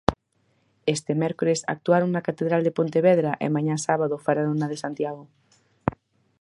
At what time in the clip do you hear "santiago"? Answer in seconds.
4.83-5.23